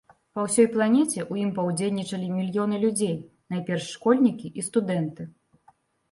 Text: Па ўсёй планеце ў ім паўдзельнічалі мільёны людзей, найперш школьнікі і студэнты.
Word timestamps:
Па 0.37 0.43
ўсёй 0.43 0.67
планеце 0.75 1.17
ў 1.23 1.33
ім 1.43 1.49
паўдзельнічалі 1.57 2.29
мільёны 2.37 2.79
людзей, 2.85 3.13
найперш 3.55 3.85
школьнікі 3.97 4.47
і 4.63 4.65
студэнты. 4.69 5.27